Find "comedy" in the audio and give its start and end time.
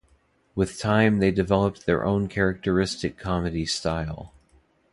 3.19-3.67